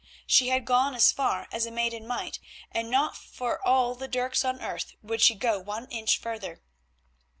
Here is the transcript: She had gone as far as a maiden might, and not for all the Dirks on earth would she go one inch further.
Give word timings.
She 0.25 0.47
had 0.47 0.65
gone 0.65 0.95
as 0.95 1.11
far 1.11 1.47
as 1.51 1.67
a 1.67 1.71
maiden 1.71 2.07
might, 2.07 2.39
and 2.71 2.89
not 2.89 3.15
for 3.15 3.63
all 3.63 3.93
the 3.93 4.07
Dirks 4.07 4.43
on 4.43 4.59
earth 4.59 4.95
would 5.03 5.21
she 5.21 5.35
go 5.35 5.59
one 5.59 5.85
inch 5.91 6.17
further. 6.17 6.63